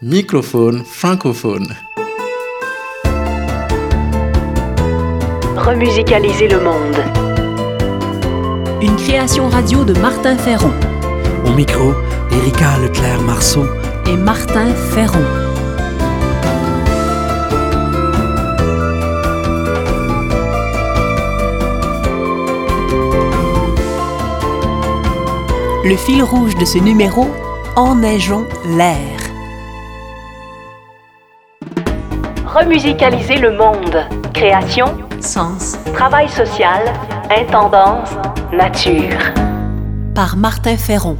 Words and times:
Microphone 0.00 0.84
francophone. 0.84 1.74
Remusicaliser 5.56 6.46
le 6.46 6.60
monde. 6.60 6.96
Une 8.80 8.94
création 8.94 9.48
radio 9.48 9.82
de 9.84 9.94
Martin 9.98 10.36
Ferron 10.36 10.72
Au 11.44 11.50
micro, 11.50 11.94
Erika 12.30 12.78
Leclerc-Marceau. 12.78 13.66
et 14.06 14.16
Martin 14.16 14.72
Ferron. 14.94 15.24
Le 25.84 25.96
fil 25.96 26.22
rouge 26.22 26.54
de 26.54 26.64
ce 26.64 26.78
numéro, 26.78 27.26
Enneigeons 27.76 28.46
l'air. 28.76 29.17
Remusicaliser 32.58 33.36
le 33.36 33.56
monde. 33.56 34.04
Création, 34.34 34.86
Sens 35.20 35.76
travail 35.94 36.28
social, 36.28 36.92
intendance, 37.30 38.10
nature. 38.52 39.16
par 40.12 40.36
Martin 40.36 40.76
Ferron. 40.76 41.16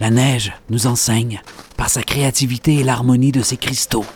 La 0.00 0.08
neige 0.08 0.54
nous 0.70 0.86
enseigne 0.86 1.42
par 1.76 1.90
sa 1.90 2.02
créativité 2.02 2.76
et 2.76 2.84
l'harmonie 2.84 3.32
de 3.32 3.42
ses 3.42 3.58
cristaux. 3.58 4.06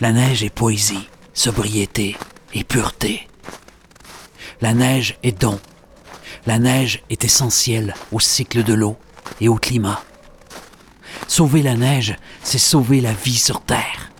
La 0.00 0.12
neige 0.12 0.44
est 0.44 0.54
poésie, 0.54 1.08
sobriété 1.32 2.16
et 2.52 2.62
pureté. 2.62 3.26
La 4.60 4.74
neige 4.74 5.16
est 5.22 5.40
don. 5.40 5.58
La 6.44 6.58
neige 6.58 7.02
est 7.08 7.24
essentielle 7.24 7.94
au 8.12 8.20
cycle 8.20 8.64
de 8.64 8.74
l'eau 8.74 8.96
et 9.40 9.48
au 9.48 9.54
climat. 9.54 10.02
Sauver 11.40 11.62
la 11.62 11.74
neige, 11.74 12.16
c'est 12.42 12.58
sauver 12.58 13.00
la 13.00 13.14
vie 13.14 13.38
sur 13.38 13.62
Terre. 13.62 14.10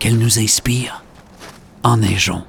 Qu'elle 0.00 0.18
nous 0.18 0.40
inspire. 0.40 1.04
Enneigeons 1.84 2.42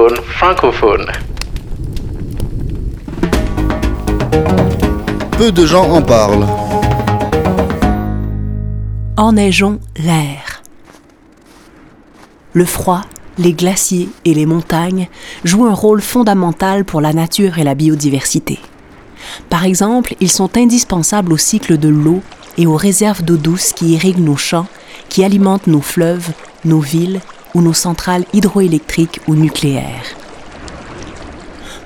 Microphone 0.00 0.24
francophone. 0.24 1.06
Peu 5.36 5.52
de 5.52 5.66
gens 5.66 5.90
en 5.90 6.00
parlent. 6.00 6.46
Enneigeons 9.18 9.78
l'air. 9.96 10.62
Le 12.54 12.64
froid, 12.64 13.02
les 13.36 13.52
glaciers 13.52 14.08
et 14.24 14.32
les 14.32 14.46
montagnes 14.46 15.08
jouent 15.44 15.66
un 15.66 15.74
rôle 15.74 16.00
fondamental 16.00 16.86
pour 16.86 17.02
la 17.02 17.12
nature 17.12 17.58
et 17.58 17.64
la 17.64 17.74
biodiversité. 17.74 18.58
Par 19.50 19.64
exemple, 19.64 20.14
ils 20.20 20.30
sont 20.30 20.56
indispensables 20.56 21.32
au 21.32 21.36
cycle 21.38 21.76
de 21.76 21.88
l'eau 21.90 22.22
et 22.56 22.66
aux 22.66 22.76
réserves 22.76 23.22
d'eau 23.22 23.36
douce 23.36 23.74
qui 23.74 23.92
irriguent 23.92 24.24
nos 24.24 24.38
champs, 24.38 24.66
qui 25.10 25.24
alimentent 25.24 25.66
nos 25.66 25.82
fleuves, 25.82 26.30
nos 26.64 26.80
villes 26.80 27.20
ou 27.54 27.62
nos 27.62 27.72
centrales 27.72 28.24
hydroélectriques 28.32 29.20
ou 29.26 29.34
nucléaires. 29.34 30.16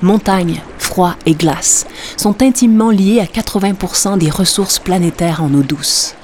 Montagne, 0.02 0.61
froid 0.78 1.16
et 1.25 1.34
glace 1.34 1.87
sont 2.16 2.43
intimement 2.43 2.90
liés 2.90 3.20
à 3.20 3.25
80% 3.25 4.19
des 4.19 4.31
ressources 4.31 4.78
planétaires 4.78 5.43
en 5.43 5.52
eau 5.55 5.62
douce. 5.62 6.14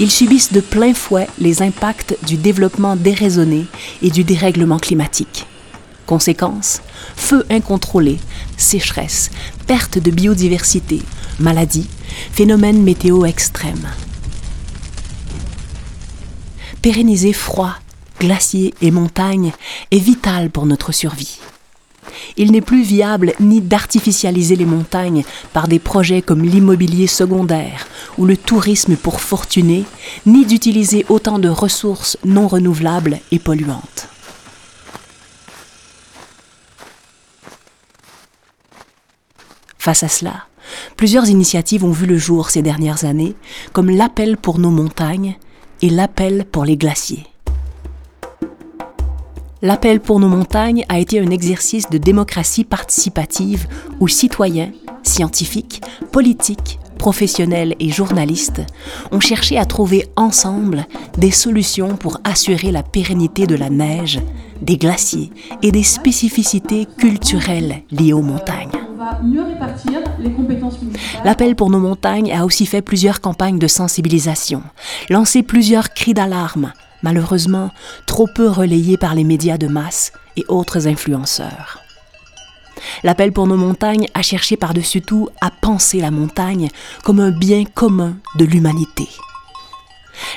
Ils 0.00 0.10
subissent 0.10 0.52
de 0.52 0.60
plein 0.60 0.94
fouet 0.94 1.28
les 1.38 1.62
impacts 1.62 2.16
du 2.26 2.36
développement 2.36 2.96
déraisonné 2.96 3.66
et 4.02 4.10
du 4.10 4.24
dérèglement 4.24 4.78
climatique. 4.78 5.46
Conséquences 6.06 6.80
feux 7.16 7.44
incontrôlés, 7.50 8.18
sécheresse, 8.56 9.30
perte 9.66 9.98
de 9.98 10.10
biodiversité, 10.10 11.02
maladies, 11.38 11.88
phénomènes 12.32 12.82
météo 12.82 13.24
extrêmes. 13.24 13.88
Pérenniser 16.82 17.32
froid, 17.32 17.74
glaciers 18.20 18.72
et 18.80 18.92
montagnes 18.92 19.52
est 19.90 19.98
vital 19.98 20.48
pour 20.48 20.64
notre 20.64 20.92
survie. 20.92 21.40
Il 22.36 22.52
n'est 22.52 22.60
plus 22.60 22.82
viable 22.82 23.32
ni 23.40 23.60
d'artificialiser 23.60 24.54
les 24.54 24.64
montagnes 24.64 25.24
par 25.52 25.66
des 25.66 25.80
projets 25.80 26.22
comme 26.22 26.42
l'immobilier 26.42 27.08
secondaire 27.08 27.88
ou 28.16 28.26
le 28.26 28.36
tourisme 28.36 28.96
pour 28.96 29.20
fortuner, 29.20 29.84
ni 30.24 30.46
d'utiliser 30.46 31.04
autant 31.08 31.40
de 31.40 31.48
ressources 31.48 32.16
non 32.24 32.46
renouvelables 32.46 33.18
et 33.32 33.40
polluantes. 33.40 34.08
Face 39.78 40.04
à 40.04 40.08
cela, 40.08 40.44
plusieurs 40.96 41.28
initiatives 41.28 41.84
ont 41.84 41.92
vu 41.92 42.06
le 42.06 42.18
jour 42.18 42.50
ces 42.50 42.62
dernières 42.62 43.04
années, 43.04 43.34
comme 43.72 43.90
l'appel 43.90 44.36
pour 44.36 44.58
nos 44.58 44.70
montagnes 44.70 45.38
et 45.82 45.90
l'appel 45.90 46.44
pour 46.44 46.64
les 46.64 46.76
glaciers. 46.76 47.24
L'appel 49.60 49.98
pour 50.00 50.20
nos 50.20 50.28
montagnes 50.28 50.84
a 50.88 51.00
été 51.00 51.18
un 51.18 51.30
exercice 51.30 51.90
de 51.90 51.98
démocratie 51.98 52.64
participative 52.64 53.66
où 53.98 54.06
citoyens, 54.06 54.70
scientifiques, 55.02 55.80
politiques, 56.12 56.78
professionnels 56.98 57.74
et 57.80 57.88
journalistes 57.88 58.60
ont 59.10 59.20
cherché 59.20 59.58
à 59.58 59.64
trouver 59.64 60.06
ensemble 60.16 60.86
des 61.16 61.30
solutions 61.30 61.96
pour 61.96 62.20
assurer 62.24 62.70
la 62.70 62.82
pérennité 62.82 63.46
de 63.46 63.54
la 63.54 63.70
neige, 63.70 64.20
des 64.62 64.76
glaciers 64.76 65.32
et 65.62 65.72
des 65.72 65.84
spécificités 65.84 66.86
culturelles 66.98 67.82
liées 67.90 68.12
aux 68.12 68.22
montagnes. 68.22 68.77
L'appel 71.24 71.56
pour 71.56 71.70
nos 71.70 71.78
montagnes 71.78 72.32
a 72.32 72.44
aussi 72.44 72.66
fait 72.66 72.82
plusieurs 72.82 73.20
campagnes 73.20 73.58
de 73.58 73.66
sensibilisation, 73.66 74.62
lancé 75.10 75.42
plusieurs 75.42 75.90
cris 75.90 76.14
d'alarme, 76.14 76.72
malheureusement 77.02 77.70
trop 78.06 78.28
peu 78.34 78.48
relayés 78.48 78.96
par 78.96 79.14
les 79.14 79.24
médias 79.24 79.58
de 79.58 79.68
masse 79.68 80.12
et 80.36 80.44
autres 80.48 80.86
influenceurs. 80.86 81.80
L'appel 83.02 83.32
pour 83.32 83.46
nos 83.46 83.56
montagnes 83.56 84.06
a 84.14 84.22
cherché 84.22 84.56
par-dessus 84.56 85.02
tout 85.02 85.28
à 85.40 85.50
penser 85.50 86.00
la 86.00 86.10
montagne 86.10 86.68
comme 87.02 87.20
un 87.20 87.30
bien 87.30 87.64
commun 87.64 88.16
de 88.36 88.44
l'humanité. 88.44 89.08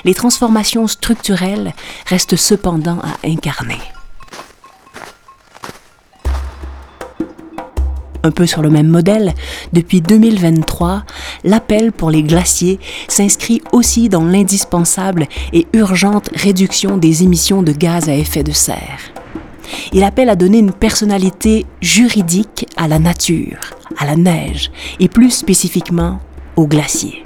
Les 0.05 0.13
transformations 0.13 0.87
structurelles 0.87 1.73
restent 2.07 2.35
cependant 2.35 2.99
à 2.99 3.27
incarner. 3.27 3.79
Un 8.23 8.31
peu 8.31 8.45
sur 8.45 8.61
le 8.61 8.69
même 8.69 8.87
modèle, 8.87 9.33
depuis 9.73 10.01
2023, 10.01 11.03
l'appel 11.43 11.91
pour 11.91 12.11
les 12.11 12.23
glaciers 12.23 12.79
s'inscrit 13.07 13.61
aussi 13.71 14.09
dans 14.09 14.23
l'indispensable 14.23 15.27
et 15.53 15.67
urgente 15.73 16.29
réduction 16.35 16.97
des 16.97 17.23
émissions 17.23 17.63
de 17.63 17.71
gaz 17.71 18.09
à 18.09 18.15
effet 18.15 18.43
de 18.43 18.51
serre. 18.51 18.99
Il 19.93 20.03
appelle 20.03 20.29
à 20.29 20.35
donner 20.35 20.59
une 20.59 20.73
personnalité 20.73 21.65
juridique 21.81 22.67
à 22.77 22.87
la 22.87 22.99
nature, 22.99 23.57
à 23.97 24.05
la 24.05 24.15
neige 24.15 24.71
et 24.99 25.07
plus 25.07 25.31
spécifiquement 25.31 26.19
aux 26.55 26.67
glaciers. 26.67 27.25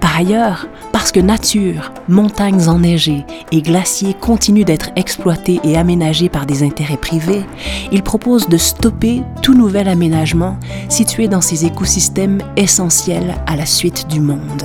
Par 0.00 0.16
ailleurs, 0.16 0.66
parce 1.02 1.10
que 1.10 1.18
nature, 1.18 1.92
montagnes 2.06 2.68
enneigées 2.68 3.24
et 3.50 3.60
glaciers 3.60 4.14
continuent 4.14 4.64
d'être 4.64 4.90
exploités 4.94 5.58
et 5.64 5.76
aménagés 5.76 6.28
par 6.28 6.46
des 6.46 6.62
intérêts 6.62 6.96
privés, 6.96 7.42
il 7.90 8.04
propose 8.04 8.48
de 8.48 8.56
stopper 8.56 9.24
tout 9.42 9.54
nouvel 9.54 9.88
aménagement 9.88 10.56
situé 10.88 11.26
dans 11.26 11.40
ces 11.40 11.66
écosystèmes 11.66 12.38
essentiels 12.56 13.34
à 13.48 13.56
la 13.56 13.66
suite 13.66 14.06
du 14.08 14.20
monde. 14.20 14.62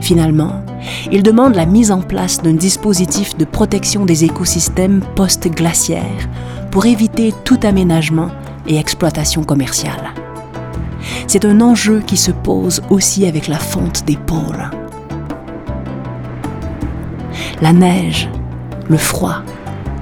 Finalement, 0.00 0.64
il 1.12 1.22
demande 1.22 1.54
la 1.54 1.66
mise 1.66 1.92
en 1.92 2.00
place 2.00 2.42
d'un 2.42 2.54
dispositif 2.54 3.36
de 3.36 3.44
protection 3.44 4.04
des 4.04 4.24
écosystèmes 4.24 5.04
post-glaciaires 5.14 6.28
pour 6.72 6.86
éviter 6.86 7.32
tout 7.44 7.60
aménagement 7.62 8.30
et 8.66 8.76
exploitation 8.76 9.44
commerciale 9.44 10.14
c'est 11.26 11.44
un 11.44 11.60
enjeu 11.60 12.00
qui 12.00 12.16
se 12.16 12.30
pose 12.30 12.82
aussi 12.90 13.26
avec 13.26 13.48
la 13.48 13.58
fonte 13.58 14.04
des 14.04 14.16
pôles. 14.16 14.70
La 17.60 17.72
neige, 17.72 18.28
le 18.88 18.96
froid 18.96 19.42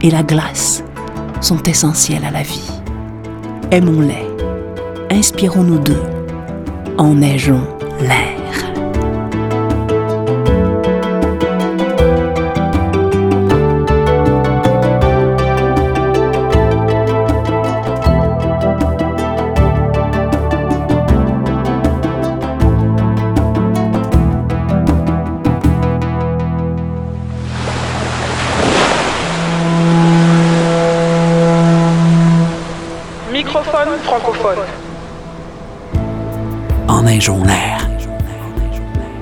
et 0.00 0.10
la 0.10 0.22
glace 0.22 0.82
sont 1.40 1.62
essentiels 1.64 2.24
à 2.24 2.30
la 2.30 2.42
vie. 2.42 2.70
Aimons-les, 3.70 4.26
inspirons-nous 5.10 5.78
d'eux, 5.78 6.02
enneigeons 6.98 7.66
l'air. 8.00 8.41
Enneigeons 36.88 37.44
l'air. 37.44 37.88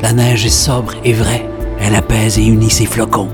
La 0.02 0.12
neige 0.12 0.46
est 0.46 0.48
sobre 0.48 0.94
et 1.04 1.12
vraie. 1.12 1.46
Elle 1.80 1.94
apaise 1.94 2.38
et 2.38 2.44
unit 2.44 2.70
ses 2.70 2.86
flocons. 2.86 3.28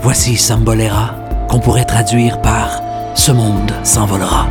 Voici 0.00 0.36
Sambolera, 0.36 1.14
qu'on 1.48 1.58
pourrait 1.58 1.84
traduire 1.84 2.40
par 2.42 2.80
Ce 3.14 3.32
monde 3.32 3.72
s'envolera. 3.82 4.46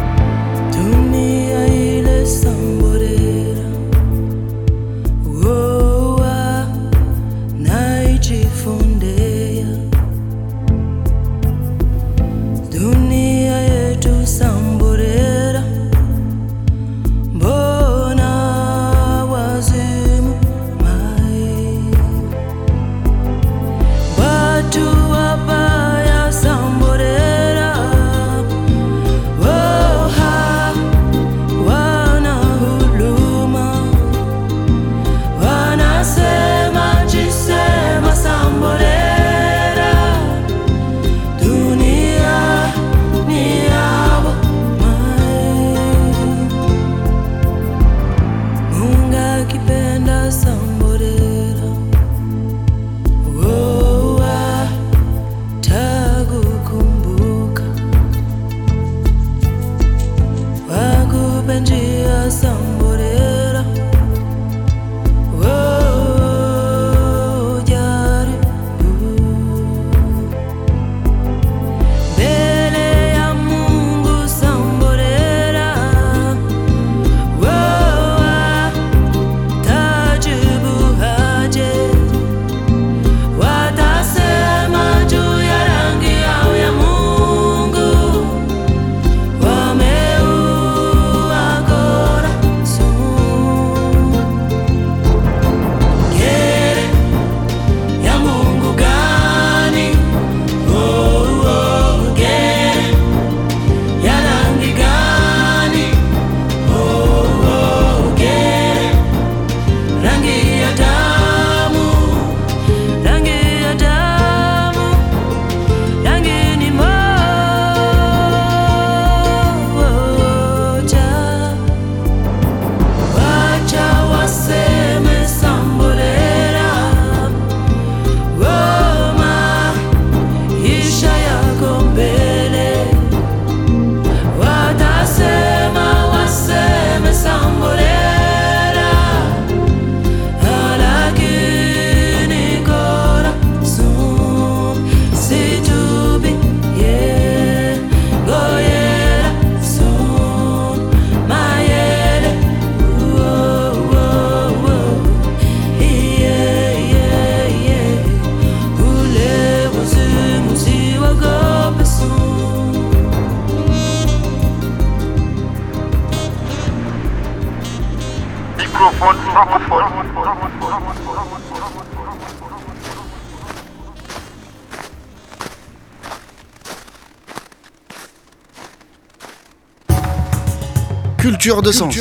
Culture 181.17 181.61
de 181.61 181.71
sens. 181.71 181.95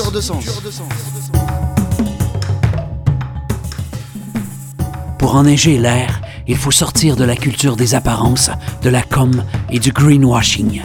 Pour 5.18 5.36
enneiger 5.36 5.78
l'air, 5.78 6.22
il 6.46 6.56
faut 6.56 6.70
sortir 6.70 7.16
de 7.16 7.24
la 7.24 7.36
culture 7.36 7.76
des 7.76 7.94
apparences, 7.94 8.50
de 8.82 8.88
la 8.88 9.02
com 9.02 9.44
et 9.70 9.78
du 9.78 9.92
greenwashing. 9.92 10.82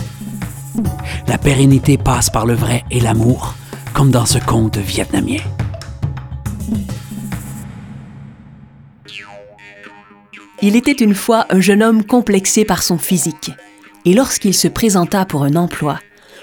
La 1.27 1.37
pérennité 1.37 1.97
passe 1.97 2.29
par 2.29 2.45
le 2.45 2.55
vrai 2.55 2.83
et 2.91 2.99
l'amour, 2.99 3.55
comme 3.93 4.11
dans 4.11 4.25
ce 4.25 4.39
conte 4.39 4.77
vietnamien. 4.77 5.39
Il 10.61 10.75
était 10.75 10.91
une 10.91 11.15
fois 11.15 11.45
un 11.49 11.61
jeune 11.61 11.81
homme 11.81 12.03
complexé 12.03 12.65
par 12.65 12.83
son 12.83 12.97
physique. 12.97 13.51
Et 14.03 14.13
lorsqu'il 14.13 14.53
se 14.53 14.67
présenta 14.67 15.25
pour 15.25 15.43
un 15.43 15.55
emploi, 15.55 15.99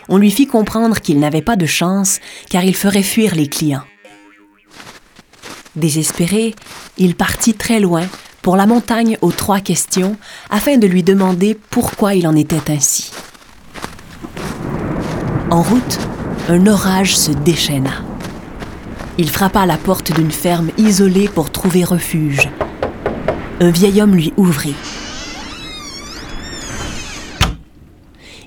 on 0.09 0.17
lui 0.17 0.31
fit 0.31 0.47
comprendre 0.47 1.01
qu'il 1.01 1.21
n'avait 1.21 1.43
pas 1.43 1.57
de 1.57 1.67
chance 1.67 2.21
car 2.49 2.65
il 2.65 2.75
ferait 2.75 3.03
fuir 3.03 3.35
les 3.35 3.49
clients. 3.49 3.85
Désespéré, 5.75 6.55
il 6.97 7.15
partit 7.15 7.53
très 7.53 7.79
loin 7.79 8.05
pour 8.41 8.57
la 8.57 8.67
montagne 8.67 9.19
aux 9.21 9.33
trois 9.33 9.61
questions 9.61 10.17
afin 10.49 10.79
de 10.79 10.87
lui 10.87 11.03
demander 11.03 11.59
pourquoi 11.71 12.15
il 12.15 12.27
en 12.27 12.37
était 12.37 12.71
ainsi. 12.71 13.11
En 15.51 15.61
route, 15.61 15.99
un 16.49 16.67
orage 16.67 17.17
se 17.17 17.33
déchaîna. 17.33 18.03
Il 19.19 19.31
frappa 19.31 19.61
à 19.61 19.67
la 19.67 19.77
porte 19.77 20.13
d'une 20.13 20.31
ferme 20.31 20.71
isolée 20.79 21.29
pour 21.29 21.51
trouver 21.51 21.85
refuge. 21.85 22.49
Un 23.59 23.71
vieil 23.71 24.03
homme 24.03 24.15
lui 24.15 24.35
ouvrit. 24.37 24.75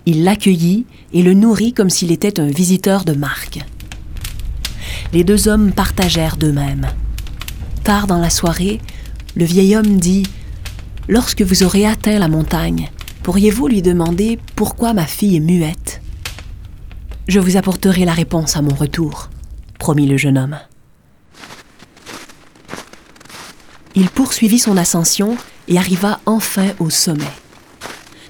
Il 0.06 0.24
l'accueillit 0.24 0.86
et 1.14 1.24
le 1.24 1.34
nourrit 1.34 1.74
comme 1.74 1.90
s'il 1.90 2.12
était 2.12 2.40
un 2.40 2.46
visiteur 2.46 3.06
de 3.06 3.14
marque. 3.14 3.60
Les 5.12 5.24
deux 5.24 5.48
hommes 5.48 5.72
partagèrent 5.72 6.38
d'eux-mêmes. 6.38 6.86
Tard 7.84 8.06
dans 8.06 8.20
la 8.20 8.30
soirée, 8.30 8.80
le 9.36 9.46
vieil 9.46 9.76
homme 9.76 9.98
dit 10.00 10.28
Lorsque 11.08 11.42
vous 11.42 11.64
aurez 11.64 11.88
atteint 11.88 12.20
la 12.20 12.28
montagne, 12.28 12.92
pourriez-vous 13.24 13.68
lui 13.68 13.82
demander 13.82 14.38
pourquoi 14.56 14.94
ma 14.94 15.08
fille 15.08 15.38
est 15.38 15.40
muette? 15.40 16.04
Je 17.28 17.40
vous 17.40 17.58
apporterai 17.58 18.06
la 18.06 18.14
réponse 18.14 18.56
à 18.56 18.62
mon 18.62 18.76
retour, 18.76 19.32
promit 19.80 20.06
le 20.06 20.18
jeune 20.18 20.38
homme. 20.38 20.60
Il 23.96 24.10
poursuivit 24.10 24.60
son 24.60 24.78
ascension 24.78 25.36
et 25.68 25.78
arriva 25.78 26.20
enfin 26.26 26.68
au 26.80 26.90
sommet. 26.90 27.24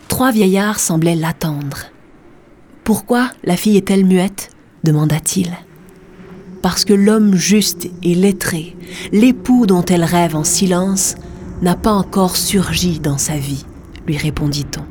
Trois 0.07 0.31
vieillards 0.31 0.79
semblaient 0.79 1.15
l'attendre. 1.15 1.85
Pourquoi 2.83 3.29
la 3.43 3.57
fille 3.57 3.77
est-elle 3.77 4.05
muette? 4.05 4.49
demanda-t-il. 4.83 5.51
Parce 6.61 6.85
que 6.85 6.93
l'homme 6.93 7.35
juste 7.35 7.89
et 8.03 8.15
lettré, 8.15 8.75
l'époux 9.11 9.65
dont 9.65 9.85
elle 9.85 10.03
rêve 10.03 10.35
en 10.35 10.43
silence, 10.43 11.15
n'a 11.61 11.75
pas 11.75 11.91
encore 11.91 12.37
surgi 12.37 12.99
dans 12.99 13.17
sa 13.17 13.35
vie, 13.35 13.65
lui 14.07 14.17
répondit-on. 14.17 14.83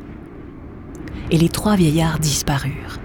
Et 1.31 1.39
les 1.39 1.49
trois 1.49 1.77
vieillards 1.77 2.19
disparurent. 2.19 2.99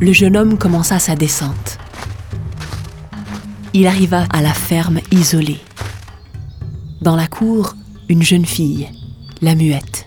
Le 0.00 0.12
jeune 0.12 0.36
homme 0.36 0.58
commença 0.58 0.98
sa 0.98 1.14
descente. 1.14 1.78
Il 3.76 3.88
arriva 3.88 4.24
à 4.30 4.40
la 4.40 4.54
ferme 4.54 5.00
isolée. 5.10 5.58
Dans 7.02 7.16
la 7.16 7.26
cour, 7.26 7.74
une 8.08 8.22
jeune 8.22 8.46
fille, 8.46 8.88
la 9.42 9.56
muette. 9.56 10.06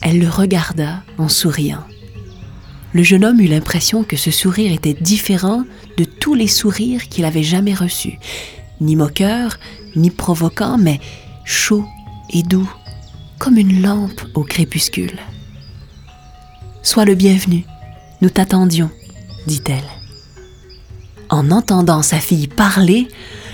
Elle 0.00 0.18
le 0.18 0.30
regarda 0.30 1.02
en 1.18 1.28
souriant. 1.28 1.84
Le 2.94 3.02
jeune 3.02 3.26
homme 3.26 3.40
eut 3.40 3.48
l'impression 3.48 4.02
que 4.02 4.16
ce 4.16 4.30
sourire 4.30 4.72
était 4.72 4.94
différent 4.94 5.64
de 5.98 6.04
tous 6.04 6.32
les 6.34 6.48
sourires 6.48 7.10
qu'il 7.10 7.26
avait 7.26 7.42
jamais 7.42 7.74
reçus. 7.74 8.18
Ni 8.80 8.96
moqueur, 8.96 9.58
ni 9.94 10.10
provoquant, 10.10 10.78
mais 10.78 10.98
chaud 11.44 11.84
et 12.30 12.42
doux, 12.42 12.70
comme 13.38 13.58
une 13.58 13.82
lampe 13.82 14.22
au 14.32 14.42
crépuscule. 14.42 15.18
Sois 16.82 17.04
le 17.04 17.14
bienvenu, 17.14 17.66
nous 18.22 18.30
t'attendions, 18.30 18.90
dit-elle. 19.46 20.01
En 21.32 21.50
entendant 21.50 22.02
sa 22.02 22.18
fille 22.18 22.46
parler, 22.46 23.08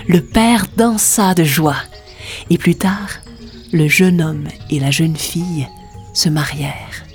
le 0.09 0.19
père 0.19 0.65
dansa 0.75 1.33
de 1.33 1.45
joie. 1.45 1.77
Et 2.49 2.57
plus 2.57 2.75
tard, 2.75 3.21
le 3.71 3.87
jeune 3.87 4.21
homme 4.21 4.49
et 4.69 4.81
la 4.81 4.91
jeune 4.91 5.15
fille 5.15 5.65
se 6.13 6.27
marièrent. 6.27 7.05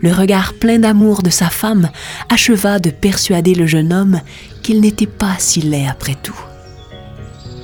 Le 0.00 0.10
regard 0.10 0.54
plein 0.54 0.78
d'amour 0.78 1.22
de 1.22 1.28
sa 1.28 1.50
femme 1.50 1.90
acheva 2.30 2.78
de 2.78 2.88
persuader 2.88 3.54
le 3.54 3.66
jeune 3.66 3.92
homme 3.92 4.22
qu'il 4.62 4.80
n'était 4.80 5.06
pas 5.06 5.36
si 5.38 5.60
laid 5.60 5.86
après 5.86 6.16
tout. 6.22 6.40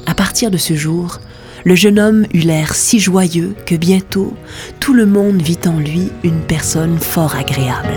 À 0.05 0.15
partir 0.15 0.51
de 0.51 0.59
ce 0.59 0.77
jour, 0.77 1.21
le 1.65 1.77
jeune 1.77 1.99
homme 1.99 2.27
eut 2.35 2.41
l'air 2.41 2.75
si 2.75 3.01
joyeux 3.01 3.57
que 3.65 3.75
bientôt 3.75 4.35
tout 4.81 4.93
le 4.93 5.07
monde 5.07 5.41
vit 5.41 5.59
en 5.67 5.79
lui 5.79 6.11
une 6.23 6.43
personne 6.43 6.99
fort 6.99 7.37
agréable. 7.37 7.97